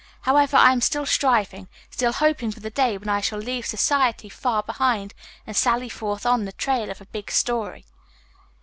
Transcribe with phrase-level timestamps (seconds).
[0.21, 4.29] However, I am still striving, still hoping for the day when I shall leave society
[4.29, 5.13] far behind
[5.45, 7.85] and sally forth on the trail of a big story.